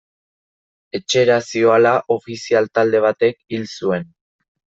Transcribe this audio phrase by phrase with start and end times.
[0.99, 4.09] Etxera zihoala ofizial-talde batek hil zuen.